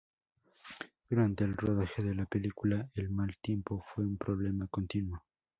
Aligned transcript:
Durante 1.07 1.43
el 1.43 1.55
rodaje 1.55 2.01
de 2.01 2.15
la 2.15 2.25
película, 2.25 2.89
el 2.95 3.11
mal 3.11 3.37
tiempo 3.39 3.83
fue 3.93 4.03
un 4.03 4.17
problema 4.17 4.65
continuo. 4.65 5.23